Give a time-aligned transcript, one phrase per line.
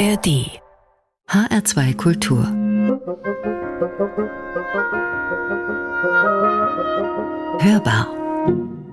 [0.00, 0.48] ARD
[1.28, 2.46] HR2 Kultur
[7.60, 8.08] Hörbar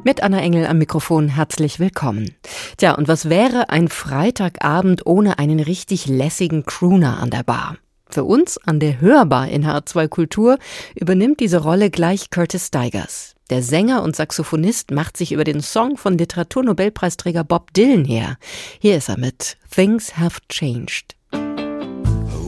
[0.03, 2.35] mit Anna Engel am Mikrofon herzlich willkommen.
[2.75, 7.77] Tja, und was wäre ein Freitagabend ohne einen richtig lässigen Crooner an der Bar?
[8.09, 10.57] Für uns an der Hörbar in H2 Kultur
[10.93, 13.36] übernimmt diese Rolle gleich Curtis Stigers.
[13.49, 18.35] Der Sänger und Saxophonist macht sich über den Song von Literaturnobelpreisträger Bob Dylan her.
[18.79, 21.15] Hier ist er mit Things Have Changed.
[21.31, 21.37] A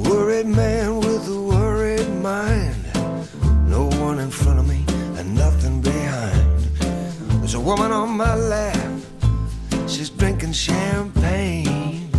[0.10, 2.76] worried man with a worried mind.
[3.70, 4.84] No one in front of me
[5.18, 6.68] and nothing behind.
[7.40, 8.76] There's a woman on my lap.
[9.88, 12.10] She's drinking champagne.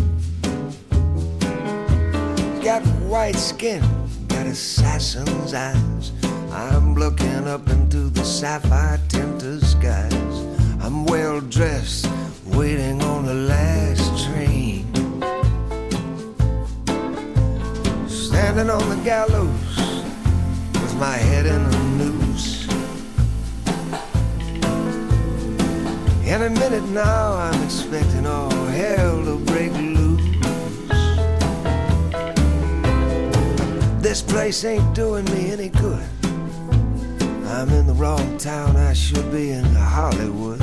[2.65, 3.83] Got white skin,
[4.29, 6.13] got assassin's eyes.
[6.51, 10.13] I'm looking up into sapphire tinted skies.
[10.81, 12.09] I'm well dressed,
[12.47, 14.87] waiting on the last train.
[18.09, 19.77] Standing on the gallows
[20.73, 22.69] with my head in a noose.
[26.27, 30.21] In a minute now, I'm expecting all hell to break loose.
[34.03, 36.07] This place ain't doing me any good.
[37.51, 40.61] I'm in the wrong town, I should be in Hollywood.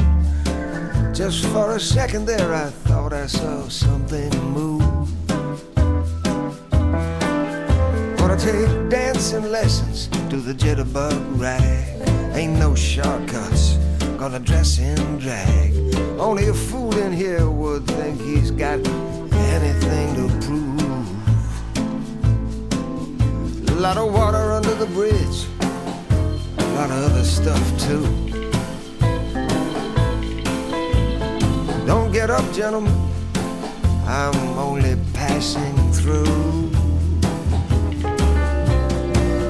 [1.14, 5.10] Just for a second there, I thought I saw something move.
[8.18, 12.02] Gonna take dancing lessons to the jitterbug rag.
[12.34, 13.74] Ain't no shortcuts,
[14.18, 15.74] gonna dress in drag.
[16.18, 18.80] Only a fool in here would think he's got
[19.52, 21.08] anything to prove.
[23.70, 25.48] A lot of water under the bridge
[26.78, 28.06] lot of other stuff too.
[31.88, 32.94] Don't get up, gentlemen.
[34.06, 36.70] I'm only passing through.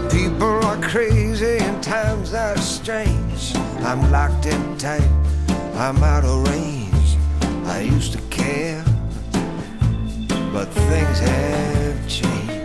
[0.09, 3.53] People are crazy and times are strange.
[3.84, 5.12] I'm locked in tight.
[5.75, 7.18] I'm out of range.
[7.66, 8.85] I used to care,
[10.53, 12.56] but things have changed.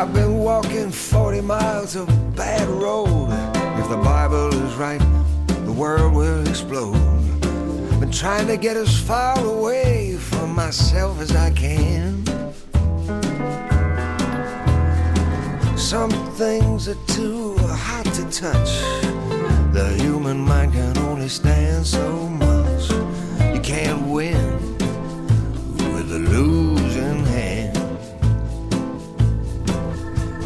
[0.00, 3.28] I've been walking 40 miles of bad road.
[3.78, 4.98] If the Bible is right,
[5.66, 6.94] the world will explode.
[8.00, 12.24] Been trying to get as far away from myself as I can.
[15.76, 18.70] Some things are too hot to touch.
[19.74, 22.90] The human mind can only stand so much.
[23.54, 24.59] You can't win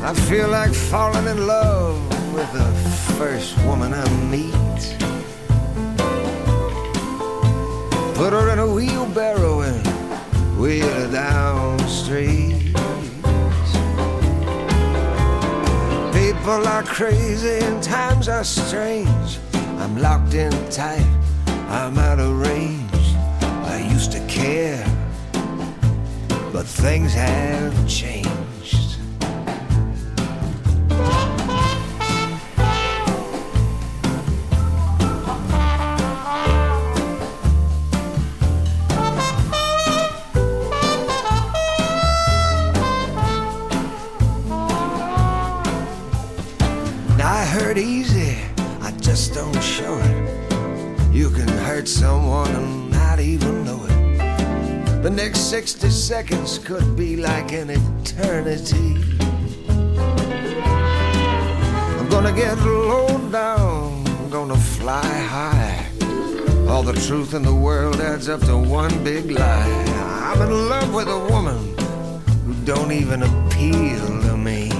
[0.07, 1.97] I feel like falling in love
[2.35, 2.71] with the
[3.15, 4.53] first woman I meet.
[8.15, 9.81] Put her in a wheelbarrow and
[10.59, 12.75] wheel her down the street.
[16.13, 19.39] People are crazy and times are strange.
[19.79, 21.09] I'm locked in tight,
[21.69, 23.17] I'm out of range.
[23.41, 24.85] I used to care,
[26.53, 28.34] but things have changed.
[55.55, 58.97] 60 seconds could be like an eternity.
[61.97, 65.87] I'm gonna get low down, I'm gonna fly high.
[66.69, 69.85] All the truth in the world adds up to one big lie.
[70.29, 71.61] I'm in love with a woman
[72.45, 74.71] who don't even appeal to me.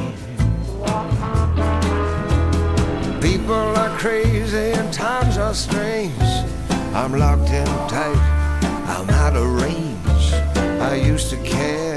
[3.21, 6.31] People are crazy and times are strange.
[6.93, 8.19] I'm locked in tight,
[8.89, 9.84] I'm out of range.
[10.85, 11.94] I used to care,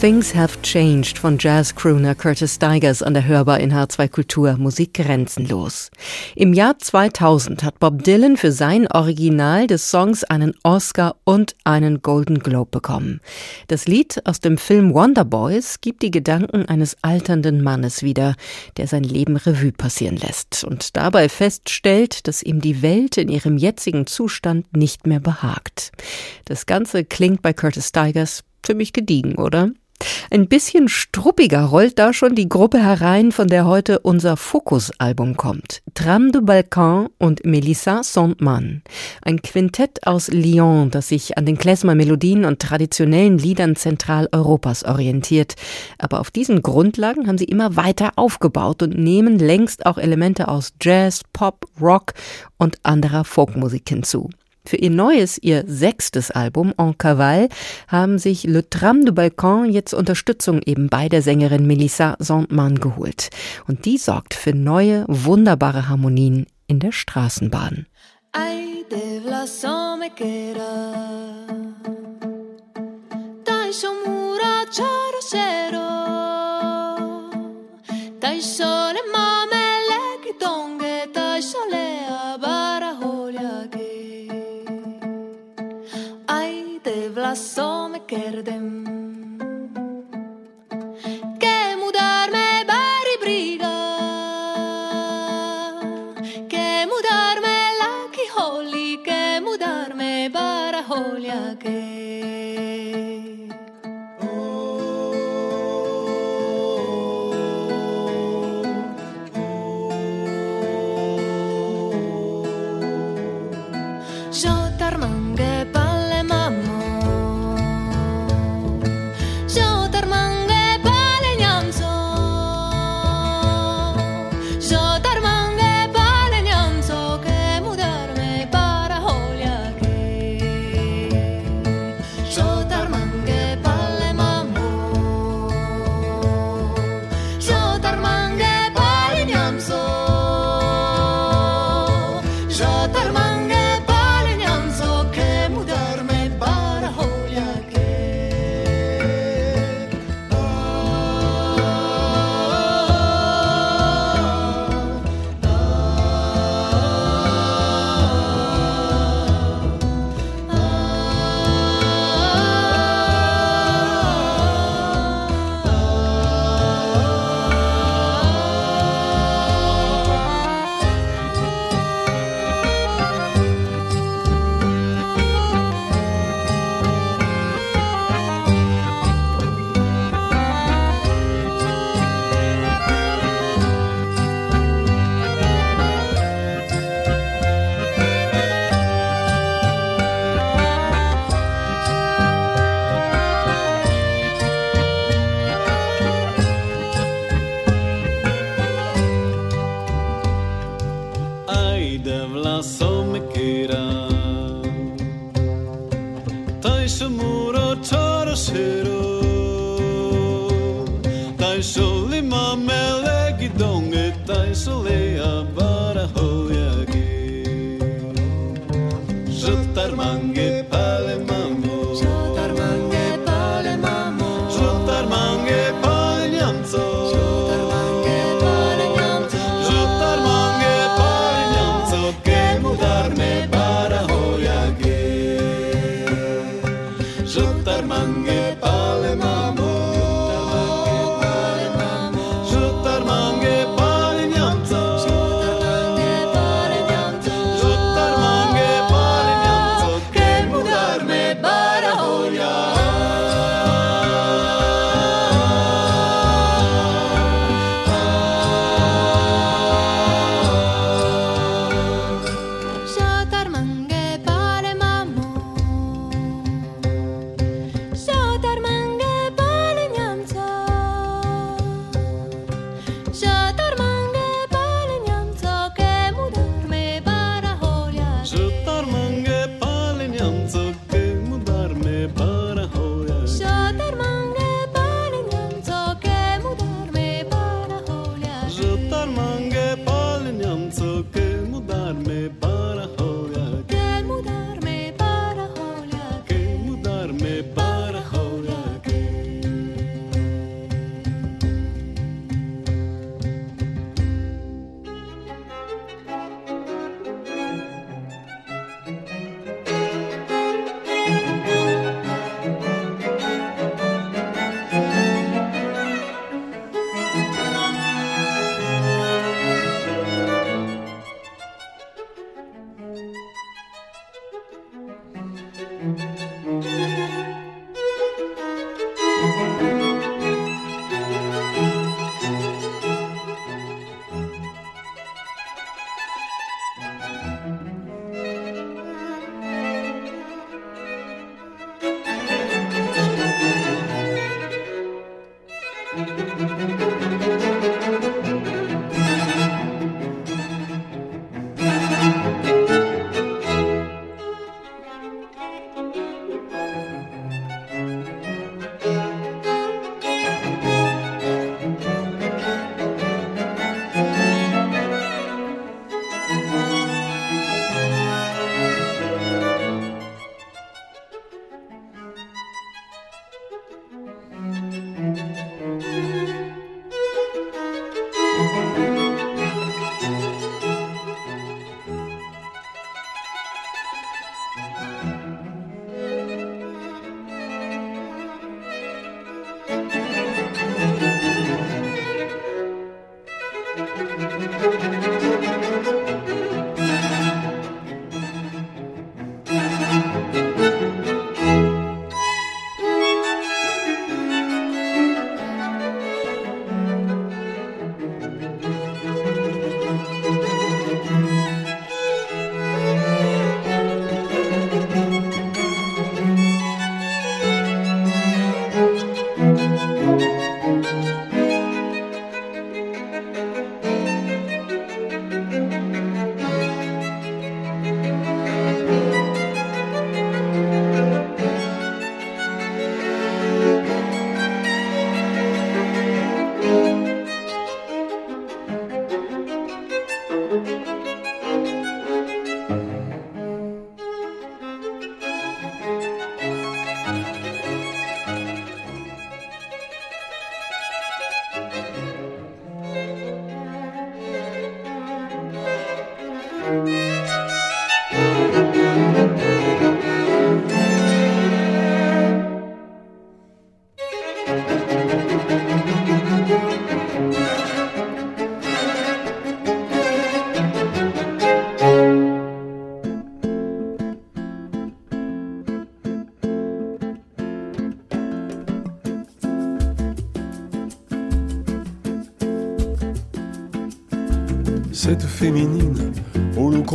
[0.00, 5.90] Things Have Changed von Jazz-Crooner Curtis Stigers an der Hörbar in H2 Kultur Musik grenzenlos.
[6.34, 12.00] Im Jahr 2000 hat Bob Dylan für sein Original des Songs einen Oscar und einen
[12.00, 13.20] Golden Globe bekommen.
[13.68, 18.36] Das Lied aus dem Film Wonder Boys gibt die Gedanken eines alternden Mannes wieder,
[18.78, 23.58] der sein Leben Revue passieren lässt und dabei feststellt, dass ihm die Welt in ihrem
[23.58, 25.92] jetzigen Zustand nicht mehr behagt.
[26.46, 29.72] Das Ganze klingt bei Curtis Stigers ziemlich gediegen, oder?
[30.30, 35.82] Ein bisschen struppiger rollt da schon die Gruppe herein, von der heute unser Fokus-Album kommt.
[35.94, 38.82] Tram de Balkan und Melissa Sondmann.
[39.22, 45.54] Ein Quintett aus Lyon, das sich an den Klezmer-Melodien und traditionellen Liedern Zentraleuropas orientiert.
[45.98, 50.72] Aber auf diesen Grundlagen haben sie immer weiter aufgebaut und nehmen längst auch Elemente aus
[50.80, 52.14] Jazz, Pop, Rock
[52.56, 54.30] und anderer Folkmusik hinzu.
[54.64, 57.48] Für ihr neues, ihr sechstes Album En Cavale
[57.88, 63.30] haben sich Le Tram de Balkan jetzt Unterstützung eben bei der Sängerin Melissa Sondmann geholt.
[63.66, 67.86] Und die sorgt für neue, wunderbare Harmonien in der Straßenbahn.
[68.32, 70.10] Ay, de lasso me
[87.50, 88.66] so me kerdem
[91.42, 93.74] Ke mudarme dar me bari briga.
[96.52, 99.56] Ke mu dar me laki holi Ke mu
[100.36, 101.78] bara holja ke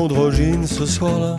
[0.05, 1.37] androgyne ce soir-là,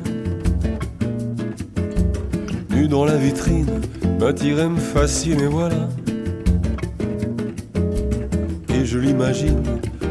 [2.71, 3.81] nue dans la vitrine,
[4.19, 5.89] m'attirait, me fascine voilà.
[8.75, 9.63] Et je l'imagine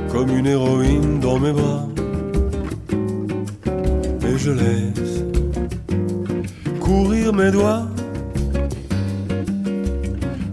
[0.09, 1.85] comme une héroïne dans mes bras.
[4.27, 5.15] Et je laisse
[6.79, 7.87] courir mes doigts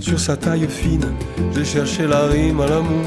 [0.01, 1.07] sur sa taille fine.
[1.55, 3.07] J'ai cherché la rime à l'amour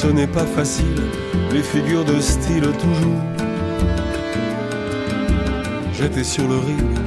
[0.00, 1.02] ce n'est pas facile,
[1.52, 3.22] les figures de style toujours.
[5.92, 6.98] J'étais sur le ring,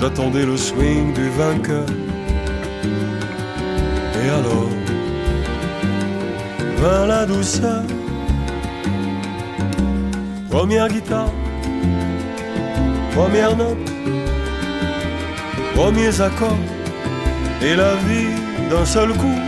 [0.00, 1.86] j'attendais le swing du vainqueur.
[4.24, 4.70] Et alors,
[6.78, 7.82] vint la douceur.
[10.50, 11.32] Première guitare,
[13.14, 13.92] première note,
[15.74, 16.64] premiers accords,
[17.62, 18.34] et la vie
[18.70, 19.40] d'un seul coup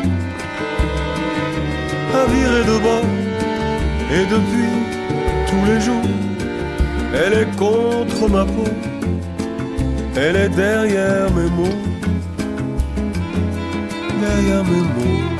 [2.14, 3.19] a viré de bord.
[4.12, 4.72] Et depuis
[5.48, 6.10] tous les jours,
[7.14, 8.64] elle est contre ma peau.
[10.16, 11.78] Elle est derrière mes mots.
[14.20, 15.39] Derrière mes mots.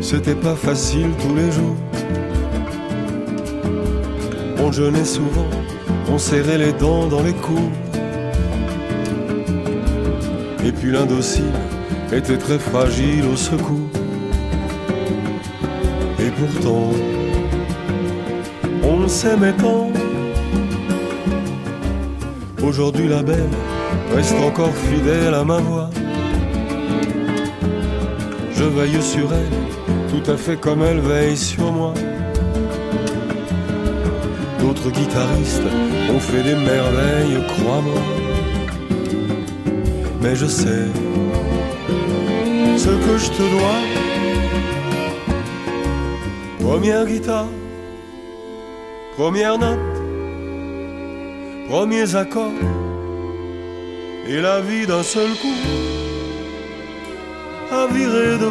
[0.00, 1.76] C'était pas facile tous les jours.
[4.58, 5.50] On jeûnait souvent,
[6.10, 7.72] on serrait les dents dans les cours.
[10.64, 11.58] Et puis l'indocile
[12.12, 13.90] était très fragile au secours.
[16.18, 16.90] Et pourtant,
[18.82, 19.90] on s'aimait tant.
[22.62, 23.54] Aujourd'hui la belle
[24.14, 25.90] reste encore fidèle à ma voix.
[28.58, 29.52] Je veille sur elle,
[30.08, 31.92] tout à fait comme elle veille sur moi.
[34.60, 35.62] D'autres guitaristes
[36.10, 38.02] ont fait des merveilles, crois-moi.
[40.22, 40.86] Mais je sais
[42.78, 43.80] ce que je te dois.
[46.60, 47.48] Première guitare,
[49.16, 49.78] première note,
[51.68, 52.62] premiers accords,
[54.26, 55.95] et la vie d'un seul coup
[57.76, 58.48] a viré de.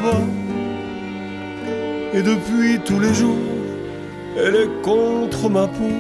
[2.14, 3.46] Et depuis tous les jours,
[4.38, 5.96] elle est contre ma peau,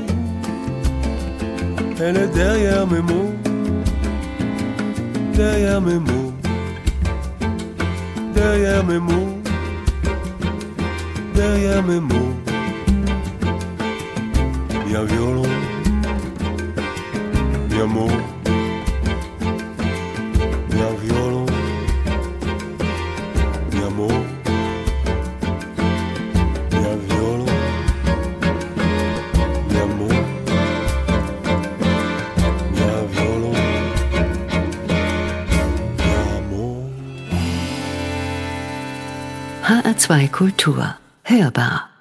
[2.00, 3.34] elle est derrière mes mots,
[5.34, 6.32] derrière mes mots,
[8.34, 9.34] derrière mes mots,
[11.34, 12.34] derrière mes mots.
[14.88, 15.04] Bien
[40.06, 40.84] HR2 Kultur.
[41.24, 41.95] Hörbar.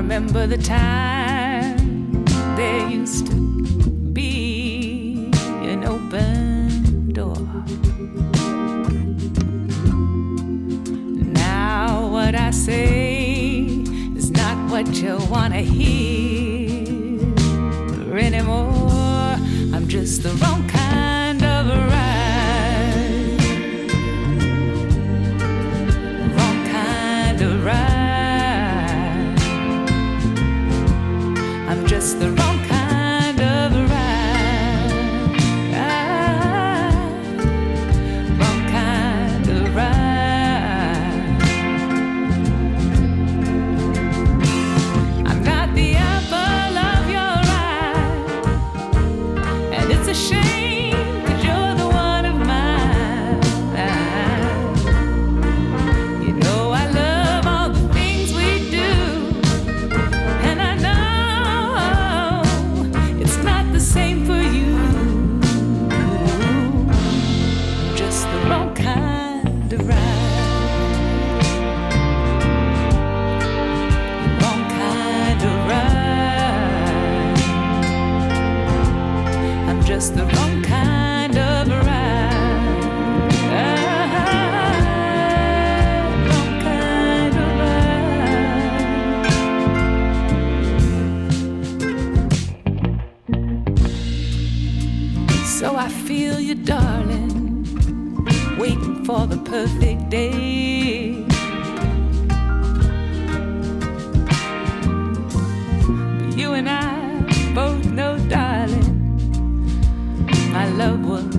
[0.00, 2.24] Remember the time
[2.56, 3.34] there used to
[4.14, 5.30] be
[5.72, 7.36] an open door.
[11.34, 13.66] Now, what I say
[14.16, 17.20] is not what you want to hear
[18.16, 19.36] anymore.
[19.74, 20.66] I'm just the wrong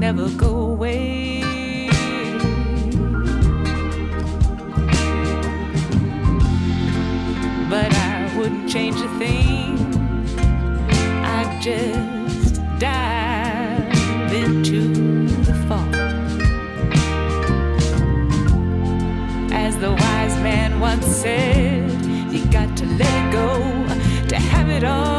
[0.02, 1.44] never go away.
[7.70, 9.78] But I wouldn't change a thing.
[11.24, 15.94] I just dive into the fall.
[19.54, 21.92] As the wise man once said,
[22.34, 23.50] you got to let go
[24.30, 25.11] to have it all.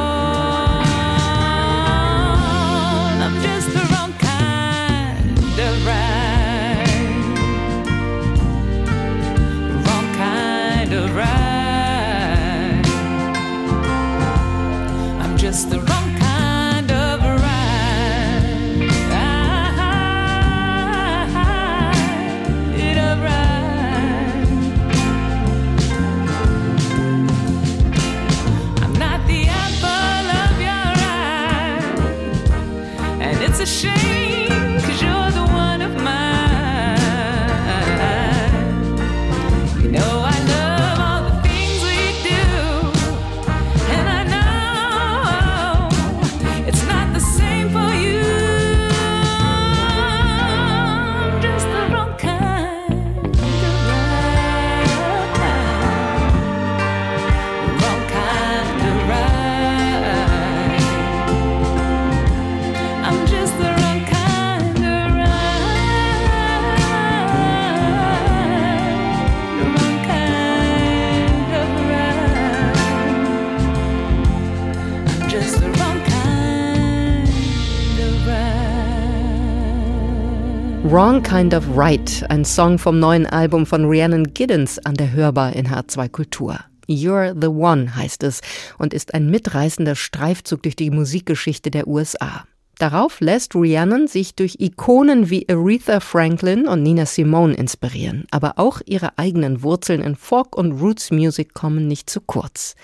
[80.93, 85.55] Wrong Kind of Right, ein Song vom neuen Album von Rhiannon Giddens an der Hörbar
[85.55, 86.61] in H2 Kultur.
[86.87, 88.43] You're the One heißt es
[88.77, 92.45] und ist ein mitreißender Streifzug durch die Musikgeschichte der USA.
[92.83, 98.81] Darauf lässt Rhiannon sich durch Ikonen wie Aretha Franklin und Nina Simone inspirieren, aber auch
[98.85, 102.75] ihre eigenen Wurzeln in Folk- und Roots-Music kommen nicht zu kurz.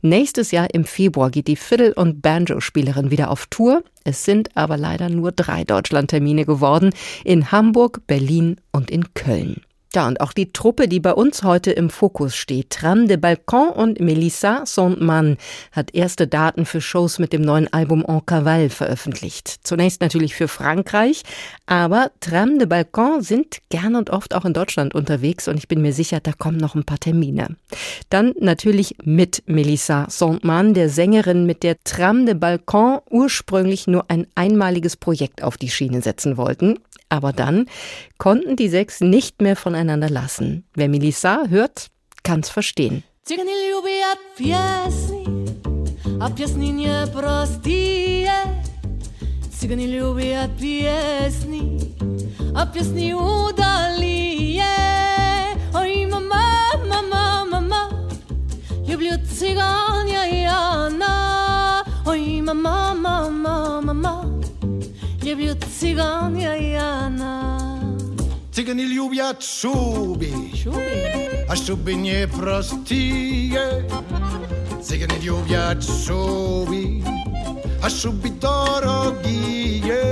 [0.00, 3.82] Nächstes Jahr im Februar geht die Fiddle- und Banjo-Spielerin wieder auf Tour.
[4.04, 6.90] Es sind aber leider nur drei Deutschland-Termine geworden,
[7.24, 9.62] in Hamburg, Berlin und in Köln.
[9.94, 13.70] Ja, und auch die Truppe, die bei uns heute im Fokus steht, Tram de Balcon
[13.70, 15.38] und Melissa Sondmann,
[15.72, 19.60] hat erste Daten für Shows mit dem neuen Album En Cavale veröffentlicht.
[19.62, 21.22] Zunächst natürlich für Frankreich,
[21.64, 25.80] aber Tram de Balcon sind gern und oft auch in Deutschland unterwegs und ich bin
[25.80, 27.56] mir sicher, da kommen noch ein paar Termine.
[28.10, 34.26] Dann natürlich mit Melissa Sondmann, der Sängerin, mit der Tram de Balcon ursprünglich nur ein
[34.34, 36.78] einmaliges Projekt auf die Schiene setzen wollten.
[37.10, 37.64] Aber dann
[38.18, 40.64] konnten die sechs nicht mehr voneinander lassen.
[40.74, 41.88] Wer Melissa hört,
[42.22, 43.04] kann's verstehen.
[46.20, 48.38] a pjesni nje prostije
[49.58, 51.78] Cigani ljubijat pjesni
[52.54, 54.76] A pjesni udalije
[55.74, 56.44] Oj mama,
[56.88, 57.90] mama, mama
[60.32, 64.24] Jana Oj mama, mama, mama
[66.60, 67.77] Jana
[68.58, 70.32] Cygany lubią subi,
[71.48, 73.84] a subi szczuby nieprostije.
[74.82, 77.02] Cygany lubią subi,
[77.82, 80.02] a subi dorogije.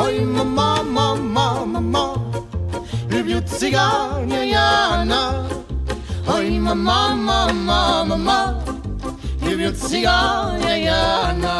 [0.00, 2.14] Oj, mama, mama, mama,
[3.10, 5.32] lubię cyganie Jana.
[6.26, 8.54] Oj, mama, mama, mama,
[9.42, 11.54] lubię cyganie Jana.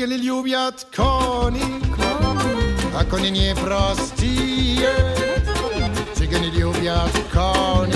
[0.00, 1.62] Цыгане любят кони,
[2.98, 4.94] а кони непростые.
[6.14, 7.94] Цыгане любят кони,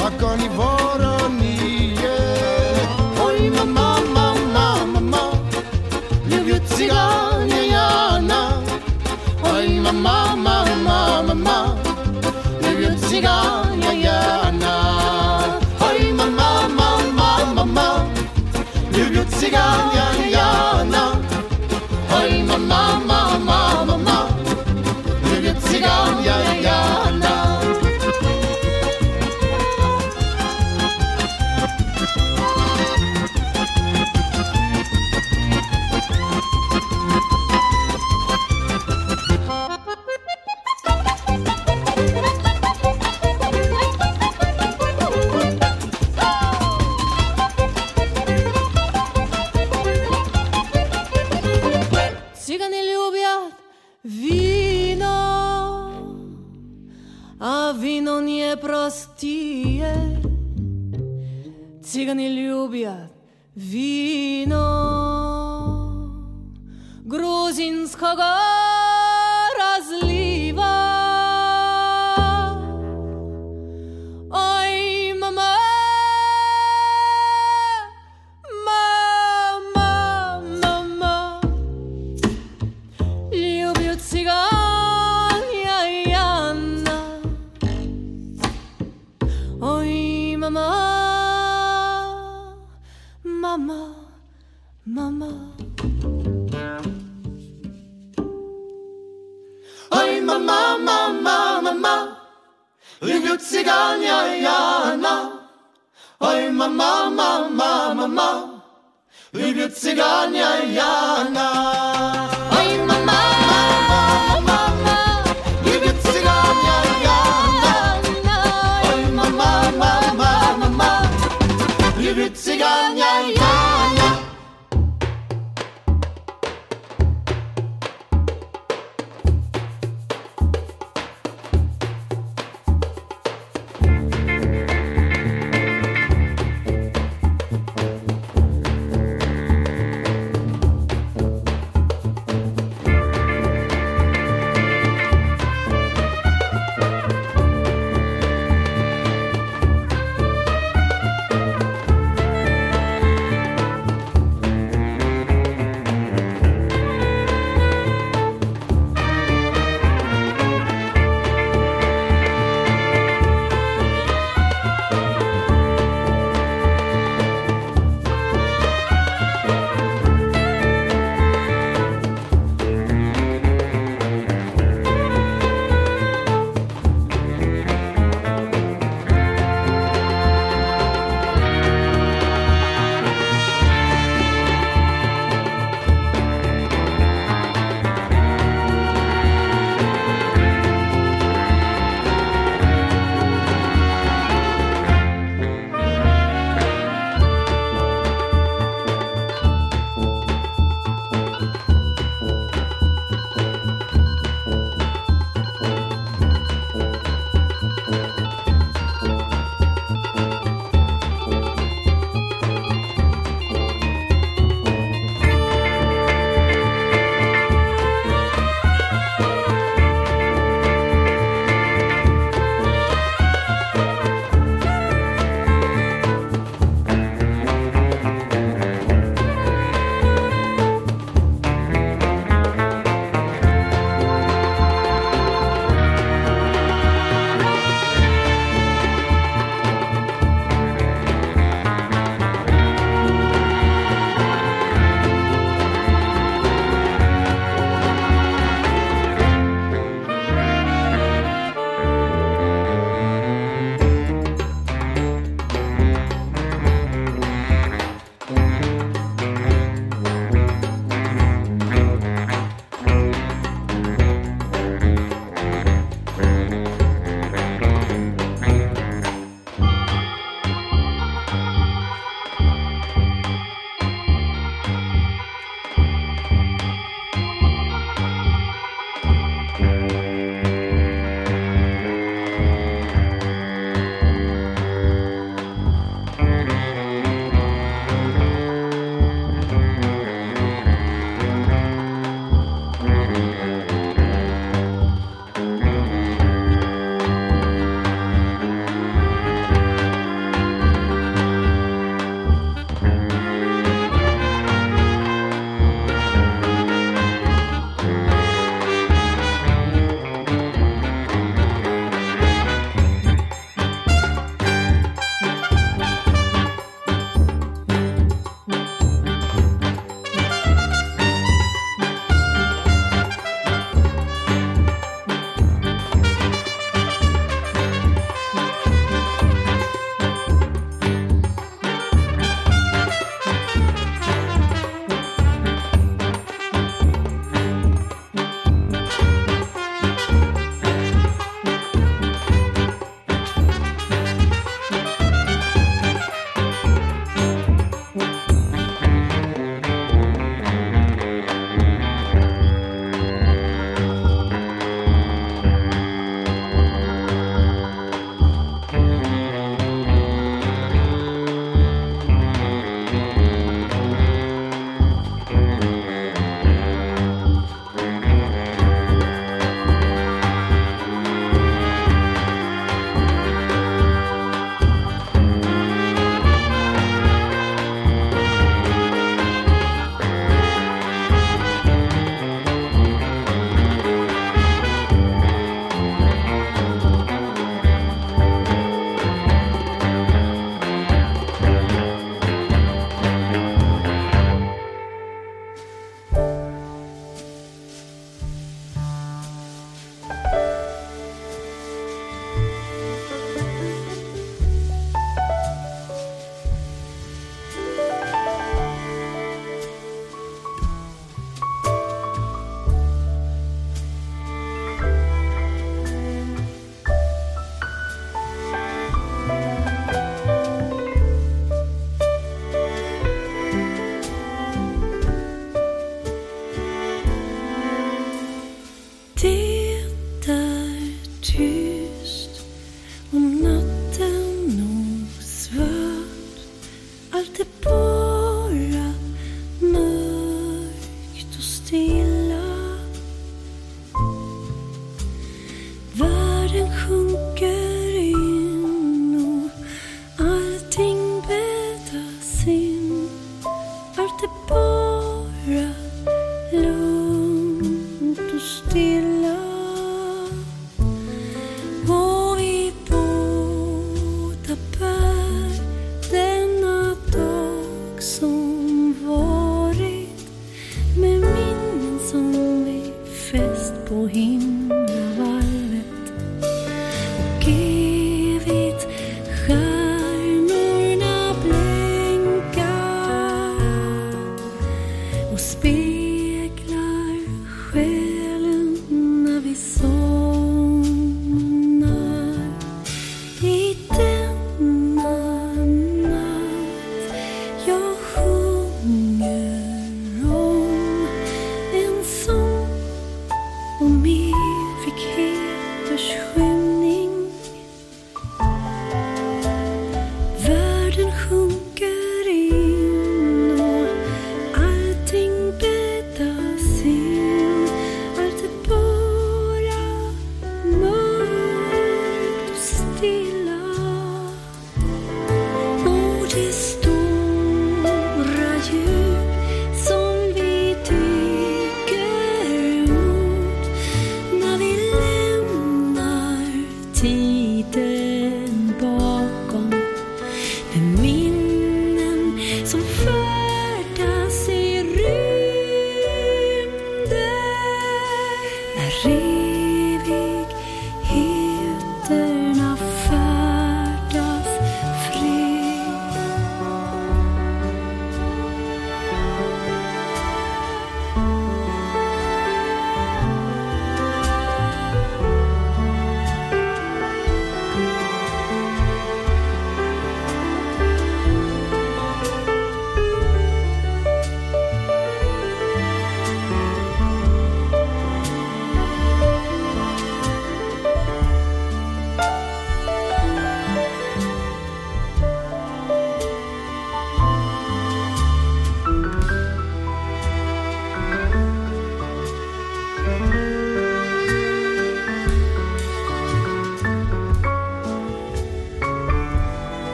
[0.00, 1.07] а кони вороные.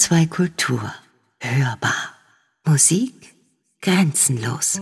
[0.00, 0.94] HR2 Kultur.
[1.40, 2.14] Hörbar.
[2.64, 3.34] Musik
[3.82, 4.80] grenzenlos.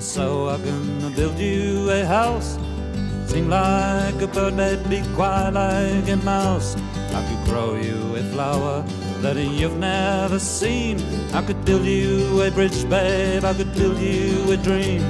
[0.00, 2.58] so I'm gonna build you a house.
[3.26, 6.76] Sing like a bird, baby, cry like a mouse.
[7.46, 8.84] Grow you a flower
[9.22, 10.98] that you've never seen.
[11.32, 15.02] I could build you a bridge, babe, I could build you a dream.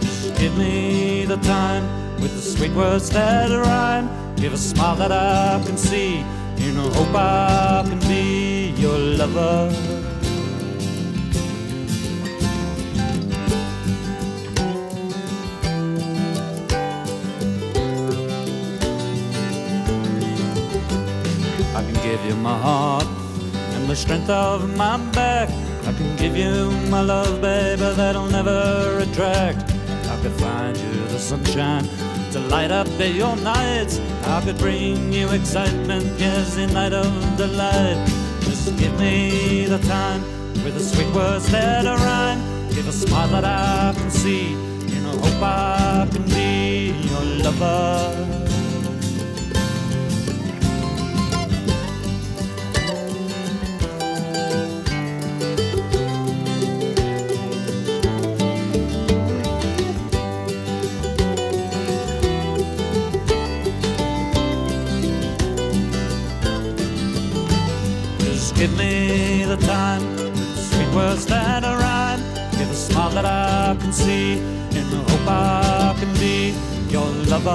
[0.00, 1.84] Just give me the time
[2.20, 4.08] with the sweet words that rhyme.
[4.36, 6.24] Give a smile that I can see.
[6.56, 9.83] You know, hope I can be your lover.
[24.04, 25.48] Strength of my back.
[25.88, 29.60] I can give you my love, baby, that'll never retract.
[30.12, 31.84] I could find you the sunshine
[32.32, 34.00] to light up your nights.
[34.24, 37.96] I could bring you excitement, yes, the night of delight.
[38.40, 40.20] Just give me the time
[40.64, 42.40] with the sweet words that rhyme.
[42.74, 48.53] Give a smile that I can see, in a hope I can be your lover.
[68.66, 70.00] Give me the time,
[70.56, 72.20] sweet words that I rhyme.
[72.52, 74.38] Give a smile that I can see,
[74.78, 76.54] in the hope I can be
[76.88, 77.50] your lover.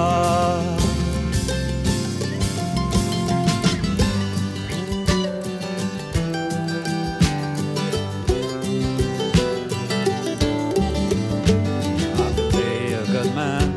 [12.18, 13.68] I could be a good man.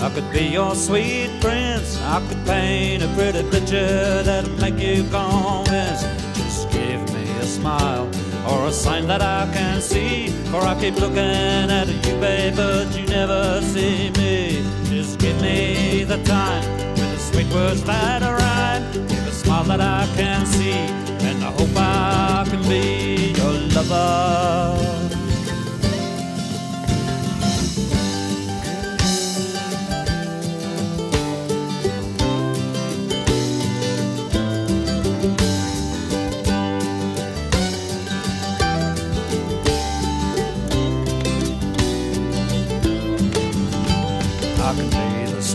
[0.00, 2.00] I could be your sweet prince.
[2.02, 6.17] I could paint a pretty picture that'll make you convinced.
[7.58, 8.08] Smile
[8.48, 10.28] or a sign that I can see.
[10.50, 14.62] For I keep looking at you, babe, but you never see me.
[14.84, 16.64] Just give me the time
[16.96, 18.82] with the sweet words that rhyme.
[19.08, 20.80] Give a smile that I can see,
[21.28, 25.07] and I hope I can be your lover.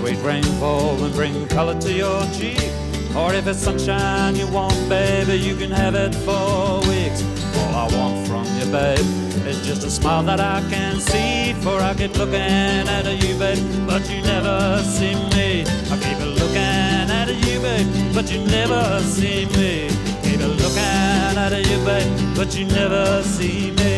[0.04, 2.60] Sweet rainfall and bring color to your cheek.
[3.16, 7.24] Or if it's sunshine you want, baby, you can have it for weeks.
[7.60, 8.99] All I want from you, babe,
[9.47, 11.54] is just a smile that I can see.
[11.64, 15.64] For I keep looking at you, babe, but you never see me.
[15.93, 19.88] I keep looking at you, babe, but you never see me.
[20.24, 23.93] Keep looking at you, babe, but you never see me.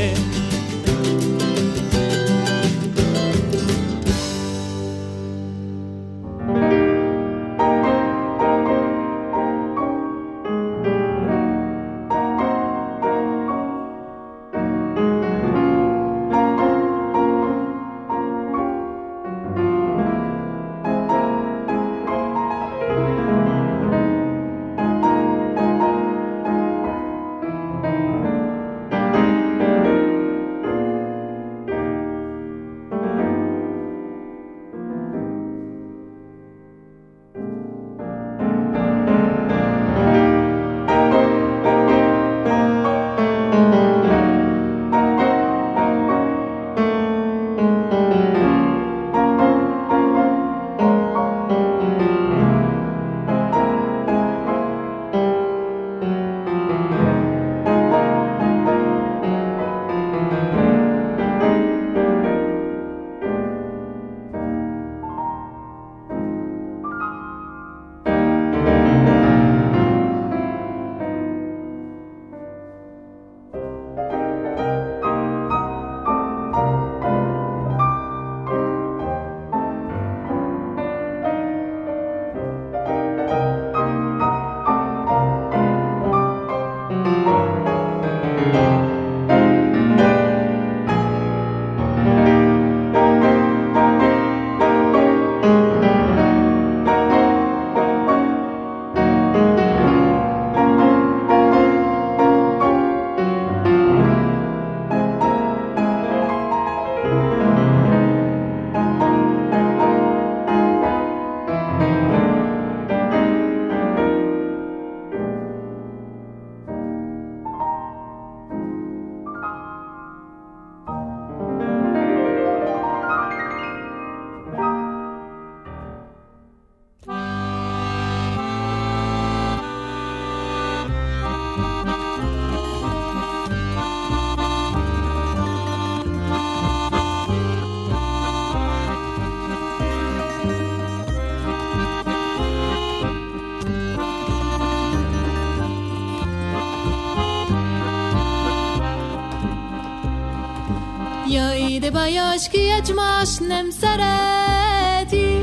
[152.06, 155.38] Aljas ki egymást nem szereti.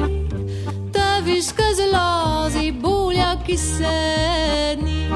[0.91, 5.09] Tövös közül az búlja kiszedni.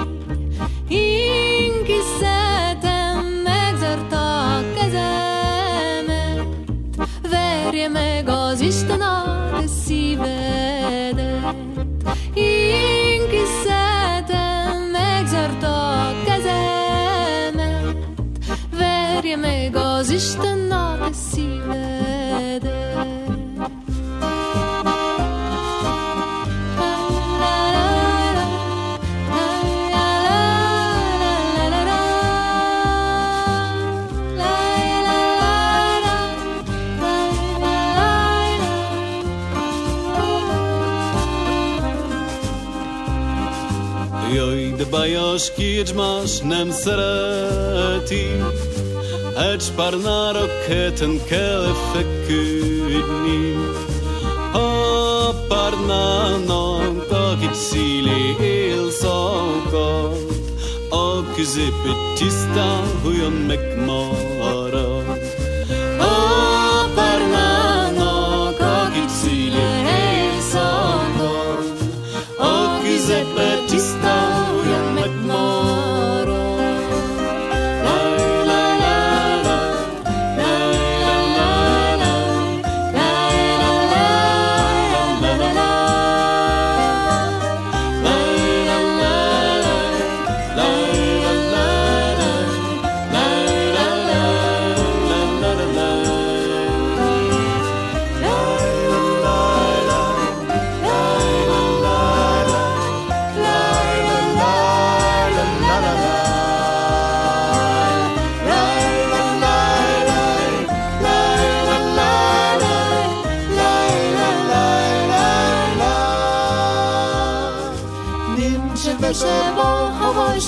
[0.88, 6.46] Én kiszedem, megzart a kezemet.
[7.30, 11.56] Verje meg az Isten a te szívedet.
[12.34, 17.96] Én kiszedem, megzart a kezemet.
[18.78, 20.75] Verje meg az Isten a
[21.36, 21.44] Joj,
[44.78, 48.26] dbajoszki, jedźmasz, nem sereti.
[49.36, 53.52] Ets per anar o que te'n queda fecuni
[54.56, 60.16] O per anar non cogit sili il sokot
[60.88, 62.68] O que zepetista
[63.04, 64.95] huyon mek moro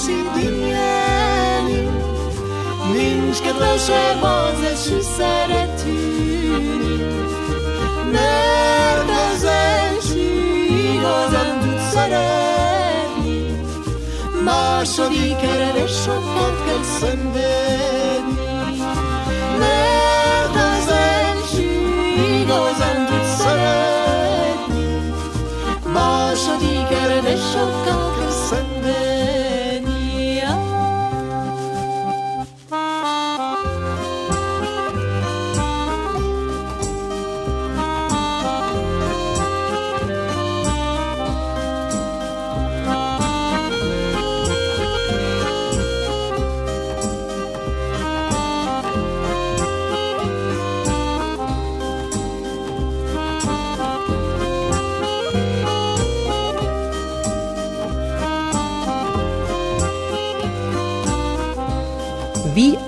[0.04, 1.88] szintényeni
[2.92, 6.68] Nincs kedvesebb az eső szeretünk
[8.12, 10.38] Mert az első
[10.94, 13.62] igazán tud szeretni.
[14.44, 17.97] Második erre sokat kell szenvedni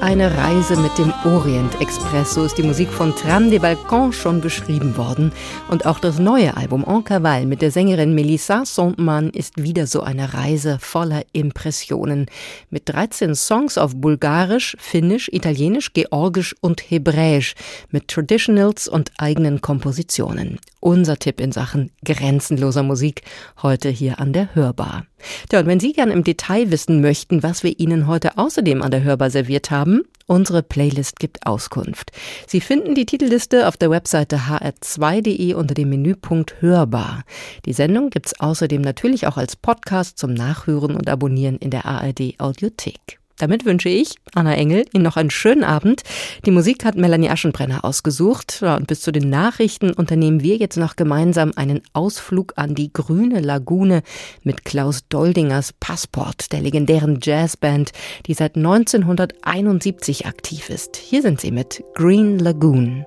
[0.01, 4.41] eine Reise mit dem Orient Express, so ist die Musik von Tram de Balcon schon
[4.41, 5.33] beschrieben worden.
[5.69, 10.03] Und auch das neue Album En Cavale mit der Sängerin Melissa Sondmann ist wieder so
[10.03, 12.27] eine Reise voller Impressionen.
[12.71, 17.55] Mit 13 Songs auf Bulgarisch, Finnisch, Italienisch, Georgisch und Hebräisch,
[17.91, 20.61] mit Traditionals und eigenen Kompositionen.
[20.81, 23.23] Unser Tipp in Sachen grenzenloser Musik
[23.63, 25.05] heute hier an der Hörbar.
[25.49, 28.91] Tja, und wenn Sie gern im Detail wissen möchten, was wir Ihnen heute außerdem an
[28.91, 32.13] der Hörbar serviert haben, unsere Playlist gibt Auskunft.
[32.47, 37.25] Sie finden die Titelliste auf der Webseite hr2.de unter dem Menüpunkt Hörbar.
[37.67, 42.35] Die Sendung gibt's außerdem natürlich auch als Podcast zum Nachhören und Abonnieren in der ARD
[42.39, 43.19] Audiothek.
[43.41, 46.03] Damit wünsche ich, Anna Engel, Ihnen noch einen schönen Abend.
[46.45, 48.63] Die Musik hat Melanie Aschenbrenner ausgesucht.
[48.63, 53.41] Und bis zu den Nachrichten unternehmen wir jetzt noch gemeinsam einen Ausflug an die grüne
[53.41, 54.03] Lagune
[54.43, 57.93] mit Klaus Doldingers Passport, der legendären Jazzband,
[58.27, 60.97] die seit 1971 aktiv ist.
[60.97, 63.07] Hier sind sie mit Green Lagoon.